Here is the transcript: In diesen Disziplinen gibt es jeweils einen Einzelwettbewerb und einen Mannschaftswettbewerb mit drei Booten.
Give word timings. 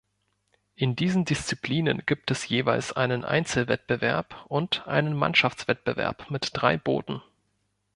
In 0.73 0.95
diesen 0.95 1.25
Disziplinen 1.25 2.01
gibt 2.07 2.31
es 2.31 2.47
jeweils 2.49 2.91
einen 2.91 3.23
Einzelwettbewerb 3.23 4.45
und 4.47 4.87
einen 4.87 5.15
Mannschaftswettbewerb 5.15 6.31
mit 6.31 6.49
drei 6.55 6.75
Booten. 6.77 7.21